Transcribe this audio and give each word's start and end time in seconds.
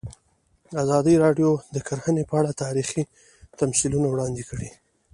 ازادي 0.83 1.15
راډیو 1.23 1.49
د 1.75 1.77
کرهنه 1.87 2.23
په 2.29 2.33
اړه 2.39 2.59
تاریخي 2.63 3.03
تمثیلونه 3.59 4.07
وړاندې 4.09 4.43
کړي. 4.49 4.69